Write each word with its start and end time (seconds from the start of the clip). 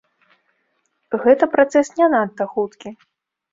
Гэта 1.27 1.49
працэс 1.53 1.93
не 2.01 2.07
надта 2.17 2.51
хуткі. 2.57 2.89